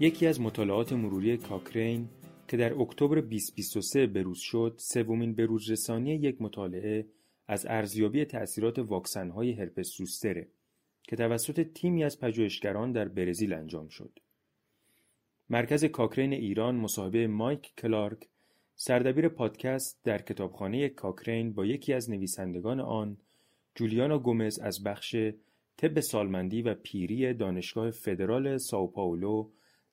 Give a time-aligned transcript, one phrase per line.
[0.00, 2.08] یکی از مطالعات مروری کاکرین
[2.48, 7.06] که در اکتبر 2023 بروز شد سومین بروز رسانی یک مطالعه
[7.48, 10.48] از ارزیابی تأثیرات واکسن‌های هرپس زوستره
[11.02, 14.18] که توسط تیمی از پژوهشگران در برزیل انجام شد.
[15.50, 18.28] مرکز کاکرین ایران مصاحبه مایک کلارک
[18.74, 23.16] سردبیر پادکست در کتابخانه کاکرین با یکی از نویسندگان آن
[23.74, 25.16] جولیانا گومز از بخش
[25.76, 28.92] طب سالمندی و پیری دانشگاه فدرال ساو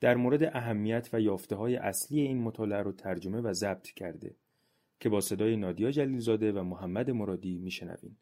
[0.00, 4.36] در مورد اهمیت و های اصلی این مطالعه رو ترجمه و ضبط کرده
[5.00, 8.18] که با صدای نادیا جلیلزاده و محمد مرادی میشنویم.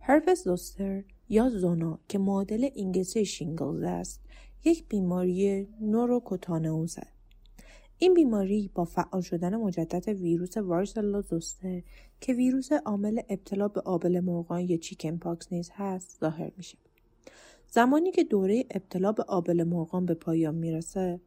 [0.00, 4.24] هرپس زوستر یا زونا که معادل انگلیسی شینگلز است
[4.64, 7.20] یک بیماری نوروکوتانئوز است
[7.98, 11.82] این بیماری با فعال شدن مجدد ویروس وارسلا زوستر
[12.20, 16.78] که ویروس عامل ابتلا به آبل مرغان یا چیکن پاکس نیز هست ظاهر میشه
[17.72, 21.20] زمانی که دوره ابتلا به آبل مرغان به پایان می‌رسه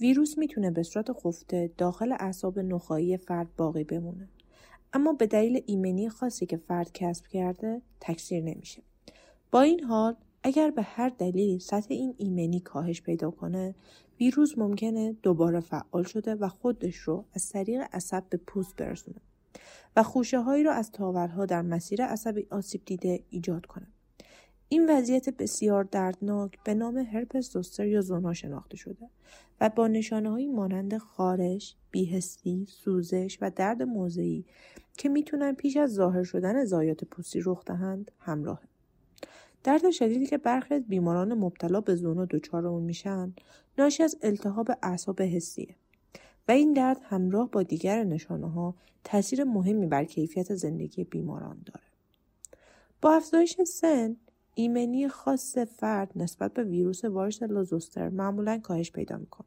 [0.00, 4.28] ویروس می‌تونه به صورت خفته داخل اعصاب نخایی فرد باقی بمونه
[4.92, 8.82] اما به دلیل ایمنی خاصی که فرد کسب کرده تکثیر نمیشه
[9.50, 13.74] با این حال اگر به هر دلیل سطح این ایمنی کاهش پیدا کنه
[14.20, 19.20] ویروس ممکنه دوباره فعال شده و خودش رو از طریق عصب به پوست برسونه
[19.96, 23.86] و خوشه هایی رو از تاورها در مسیر عصبی آسیب دیده ایجاد کنه.
[24.68, 29.10] این وضعیت بسیار دردناک به نام هرپس زوستر یا زونا شناخته شده
[29.60, 34.44] و با نشانه های مانند خارش، بیهستی، سوزش و درد موضعی
[34.96, 38.68] که می‌تونن پیش از ظاهر شدن زایات پوستی رخ دهند همراهه.
[39.64, 43.34] درد شدیدی که برخی از بیماران مبتلا به زونا دچار اون میشن
[43.78, 45.74] ناشی از التهاب اعصاب حسیه
[46.48, 48.74] و این درد همراه با دیگر نشانه ها
[49.04, 51.86] تاثیر مهمی بر کیفیت زندگی بیماران داره.
[53.02, 54.16] با افزایش سن
[54.58, 59.46] ایمنی خاص فرد نسبت به ویروس وارسلا زوستر معمولا کاهش پیدا می‌کنه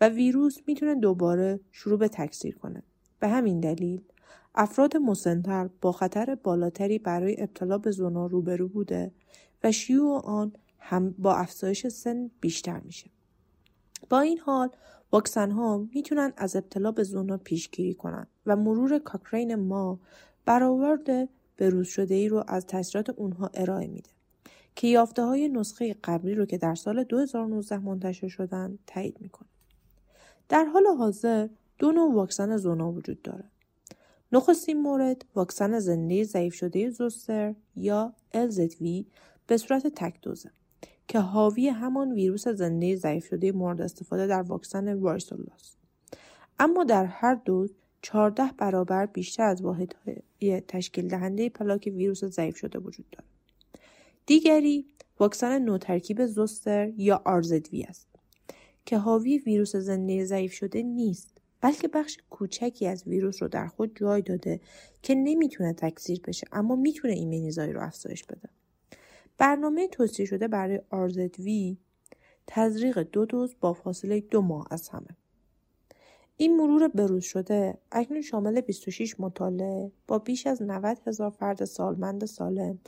[0.00, 2.82] و ویروس می‌تونه دوباره شروع به تکثیر کنه.
[3.20, 4.02] به همین دلیل
[4.54, 9.12] افراد مسنتر با خطر بالاتری برای ابتلا به زونا روبرو بوده
[9.64, 13.10] و شیوع آن هم با افزایش سن بیشتر میشه.
[14.10, 14.70] با این حال
[15.12, 20.00] واکسن ها می‌تونن از ابتلا به زونا پیشگیری کنند و مرور کاکرین ما
[20.44, 21.28] برآورد
[21.60, 24.10] بروز شده ای رو از تاثیرات اونها ارائه میده
[24.76, 29.48] که یافته های نسخه قبلی رو که در سال 2019 منتشر شدن تایید می‌کنه.
[30.48, 31.48] در حال حاضر
[31.78, 33.44] دو نوع واکسن زونا وجود داره.
[34.32, 39.04] نخستین مورد واکسن زنده ضعیف شده زوستر یا LZV
[39.46, 40.50] به صورت تک دوزه
[41.08, 45.78] که حاوی همان ویروس زنده ضعیف شده مورد استفاده در واکسن وارسولا است.
[46.58, 52.78] اما در هر دوز 14 برابر بیشتر از واحدهای تشکیل دهنده پلاک ویروس ضعیف شده
[52.78, 53.28] وجود دارد.
[54.26, 54.86] دیگری
[55.20, 58.06] واکسن نوترکیب زوستر یا RZV است
[58.86, 63.96] که حاوی ویروس زنده ضعیف شده نیست بلکه بخش کوچکی از ویروس رو در خود
[63.98, 64.60] جای داده
[65.02, 68.48] که نمی‌تونه تکثیر بشه اما می‌تونه ایمنیزایی رو افزایش بده.
[69.38, 71.76] برنامه توصیه شده برای RZV
[72.46, 75.16] تزریق دو دوز با فاصله دو ماه از همه.
[76.40, 82.24] این مرور بروز شده اکنون شامل 26 مطالعه با بیش از 90 هزار فرد سالمند
[82.24, 82.78] سالم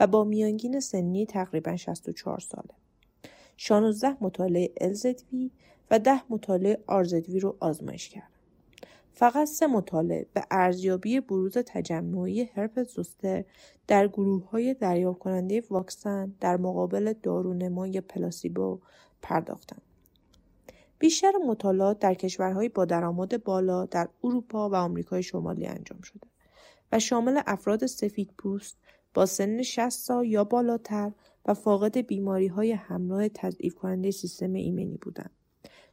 [0.00, 2.74] و با میانگین سنی تقریبا 64 ساله.
[3.56, 5.50] 16 مطالعه LZV
[5.90, 8.28] و ده مطالعه آرزدوی رو آزمایش کردن.
[9.12, 13.44] فقط سه مطالعه به ارزیابی بروز تجمعی هرپس زوستر
[13.86, 18.80] در گروه های دریافت کننده واکسن در مقابل دارونما یا پلاسیبو
[19.22, 19.87] پرداختند.
[20.98, 26.26] بیشتر مطالعات در کشورهای با درآمد بالا در اروپا و آمریکای شمالی انجام شده
[26.92, 28.78] و شامل افراد سفید پوست
[29.14, 31.12] با سن 60 سال یا بالاتر
[31.46, 35.30] و فاقد بیماری های همراه تضعیف کننده سیستم ایمنی بودند.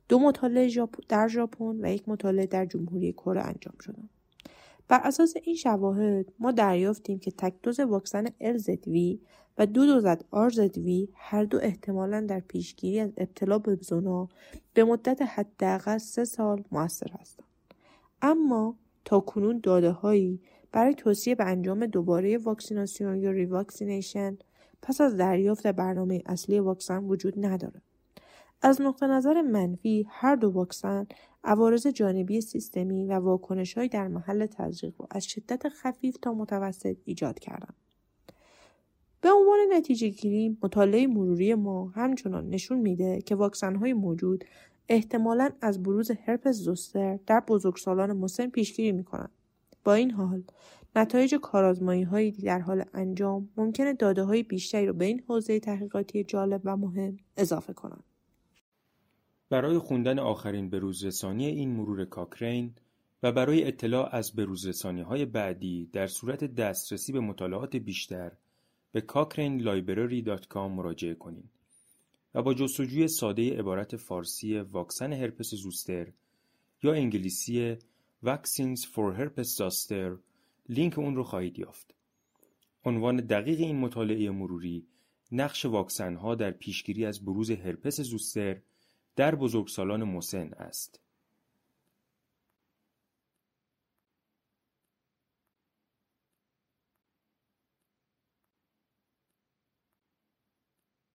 [0.09, 4.09] دو مطالعه در ژاپن و یک مطالعه در جمهوری کره انجام شدند.
[4.87, 9.17] بر اساس این شواهد ما دریافتیم که تک دوز واکسن LZV
[9.57, 14.29] و دو دوز RZV هر دو احتمالا در پیشگیری از ابتلا به زونا
[14.73, 17.47] به مدت حداقل سه سال موثر هستند.
[18.21, 18.75] اما
[19.05, 20.41] تا کنون داده هایی
[20.71, 24.37] برای توصیه به انجام دوباره واکسیناسیون یا revaccination
[24.81, 27.81] پس از دریافت برنامه اصلی واکسن وجود ندارد.
[28.61, 31.07] از نقطه نظر منفی هر دو واکسن
[31.43, 37.39] عوارض جانبی سیستمی و واکنش در محل تزریق رو از شدت خفیف تا متوسط ایجاد
[37.39, 37.84] کردند.
[39.25, 44.45] به عنوان نتیجه گیری مطالعه مروری ما همچنان نشون میده که واکسن های موجود
[44.89, 49.31] احتمالا از بروز هرپس زوستر در بزرگسالان مسن پیشگیری می‌کنند.
[49.83, 50.43] با این حال
[50.95, 56.23] نتایج کارآزمایی هایی در حال انجام ممکنه داده های بیشتری رو به این حوزه تحقیقاتی
[56.23, 58.03] جالب و مهم اضافه کنند.
[59.49, 62.73] برای خوندن آخرین بروزرسانی این مرور کاکرین
[63.23, 64.31] و برای اطلاع از
[65.07, 68.31] های بعدی در صورت دسترسی به مطالعات بیشتر
[68.95, 71.49] به cochranelibrary.com مراجعه کنید
[72.33, 76.07] و با جستجوی ساده عبارت فارسی واکسن هرپس زوستر
[76.83, 77.77] یا انگلیسی
[78.25, 80.19] Vaccines for Herpes Zoster
[80.69, 81.95] لینک اون رو خواهید یافت.
[82.85, 84.87] عنوان دقیق این مطالعه مروری
[85.31, 88.61] نقش واکسن ها در پیشگیری از بروز هرپس زوستر
[89.15, 90.99] در بزرگسالان مسن است.